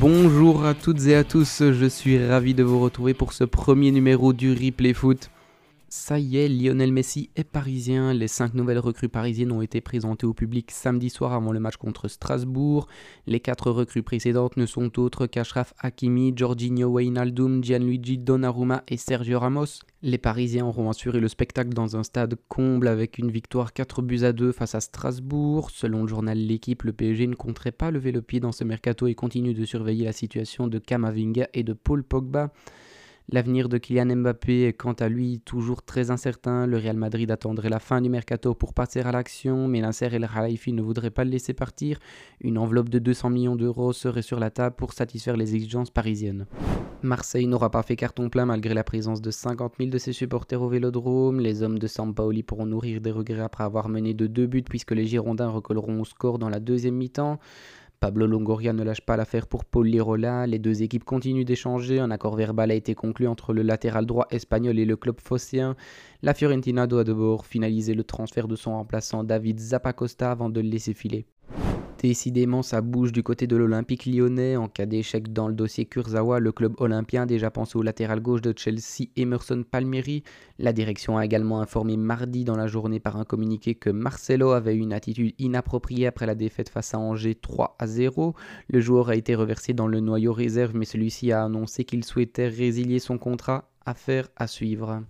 [0.00, 3.90] Bonjour à toutes et à tous, je suis ravi de vous retrouver pour ce premier
[3.90, 5.28] numéro du Replay Foot.
[5.94, 8.14] Ça y est, Lionel Messi est parisien.
[8.14, 11.76] Les cinq nouvelles recrues parisiennes ont été présentées au public samedi soir avant le match
[11.76, 12.88] contre Strasbourg.
[13.26, 19.38] Les quatre recrues précédentes ne sont autres qu'Ashraf Hakimi, Jorginho Wijnaldum, Gianluigi Donnarumma et Sergio
[19.38, 19.80] Ramos.
[20.00, 24.24] Les Parisiens auront assuré le spectacle dans un stade comble avec une victoire 4 buts
[24.24, 25.68] à 2 face à Strasbourg.
[25.70, 29.08] Selon le journal L'équipe, le PSG ne compterait pas lever le pied dans ce mercato
[29.08, 32.50] et continue de surveiller la situation de Kamavinga et de Paul Pogba.
[33.30, 36.66] L'avenir de Kylian Mbappé est quant à lui toujours très incertain.
[36.66, 40.28] Le Real Madrid attendrait la fin du mercato pour passer à l'action, mais Nasser El
[40.28, 41.98] Khalifi ne voudrait pas le laisser partir.
[42.40, 46.46] Une enveloppe de 200 millions d'euros serait sur la table pour satisfaire les exigences parisiennes.
[47.02, 50.60] Marseille n'aura pas fait carton plein malgré la présence de 50 000 de ses supporters
[50.60, 51.40] au Vélodrome.
[51.40, 54.92] Les hommes de Sampaoli pourront nourrir des regrets après avoir mené de deux buts puisque
[54.92, 57.38] les Girondins recolleront au score dans la deuxième mi-temps.
[58.02, 60.48] Pablo Longoria ne lâche pas l'affaire pour Paul Lirola.
[60.48, 62.00] Les deux équipes continuent d'échanger.
[62.00, 65.76] Un accord verbal a été conclu entre le latéral droit espagnol et le club phocéen.
[66.20, 70.68] La Fiorentina doit d'abord finaliser le transfert de son remplaçant David Zappacosta avant de le
[70.68, 71.26] laisser filer.
[72.02, 74.56] Décidément, ça bouge du côté de l'Olympique lyonnais.
[74.56, 78.42] En cas d'échec dans le dossier Kurzawa, le club olympien déjà pensé au latéral gauche
[78.42, 80.24] de Chelsea, Emerson Palmieri.
[80.58, 84.74] La direction a également informé mardi dans la journée par un communiqué que Marcelo avait
[84.74, 88.34] eu une attitude inappropriée après la défaite face à Angers 3 à 0.
[88.66, 92.48] Le joueur a été reversé dans le noyau réserve, mais celui-ci a annoncé qu'il souhaitait
[92.48, 93.68] résilier son contrat.
[93.86, 95.02] Affaire à suivre.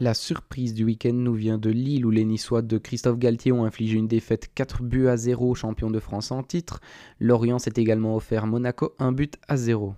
[0.00, 3.64] La surprise du week-end nous vient de Lille où les Niçois de Christophe Galtier ont
[3.64, 6.80] infligé une défaite 4 buts à 0 au champion de France en titre.
[7.20, 9.94] Lorient s'est également offert Monaco 1 but à 0.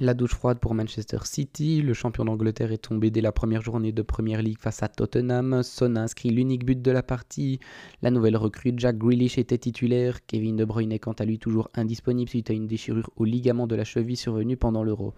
[0.00, 1.82] La douche froide pour Manchester City.
[1.82, 5.62] Le champion d'Angleterre est tombé dès la première journée de Premier League face à Tottenham.
[5.62, 7.60] Son a inscrit l'unique but de la partie.
[8.00, 10.24] La nouvelle recrue Jack Grealish était titulaire.
[10.26, 13.66] Kevin De Bruyne est quant à lui toujours indisponible suite à une déchirure au ligament
[13.66, 15.12] de la cheville survenue pendant l'Euro.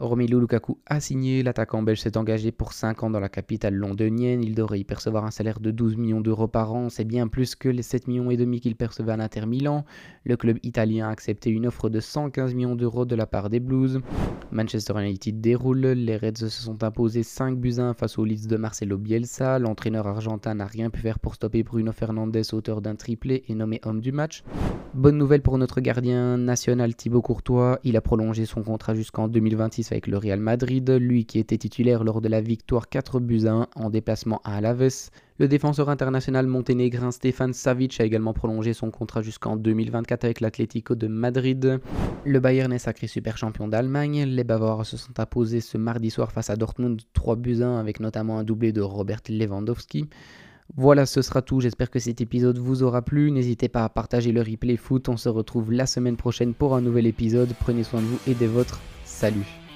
[0.00, 1.42] Romelu Lukaku a signé.
[1.42, 4.42] L'attaquant belge s'est engagé pour 5 ans dans la capitale londonienne.
[4.42, 6.88] Il devrait y percevoir un salaire de 12 millions d'euros par an.
[6.88, 9.84] C'est bien plus que les 7 millions et demi qu'il percevait à l'Inter Milan.
[10.24, 13.60] Le club italien a accepté une offre de 115 millions d'euros de la part des
[13.60, 14.00] Blues.
[14.50, 15.80] Manchester United déroule.
[15.80, 19.58] Les Reds se sont imposés 5 buts 1 face aux Leeds de Marcelo Bielsa.
[19.58, 23.80] L'entraîneur argentin n'a rien pu faire pour stopper Bruno Fernandes, auteur d'un triplé et nommé
[23.84, 24.44] homme du match.
[24.94, 27.78] Bonne nouvelle pour notre gardien national Thibaut Courtois.
[27.84, 32.04] Il a prolongé son contrat jusqu'en 2026 avec le Real Madrid, lui qui était titulaire
[32.04, 35.10] lors de la victoire 4 buts à 1 en déplacement à Alaves.
[35.38, 40.94] Le défenseur international monténégrin Stefan Savic a également prolongé son contrat jusqu'en 2024 avec l'Atlético
[40.94, 41.80] de Madrid.
[42.24, 44.24] Le Bayern est sacré super champion d'Allemagne.
[44.24, 48.00] Les Bavarois se sont imposés ce mardi soir face à Dortmund 3 buts 1 avec
[48.00, 50.08] notamment un doublé de Robert Lewandowski.
[50.76, 51.60] Voilà, ce sera tout.
[51.60, 53.30] J'espère que cet épisode vous aura plu.
[53.32, 55.08] N'hésitez pas à partager le replay foot.
[55.08, 57.52] On se retrouve la semaine prochaine pour un nouvel épisode.
[57.60, 58.80] Prenez soin de vous et des vôtres.
[59.04, 59.69] Salut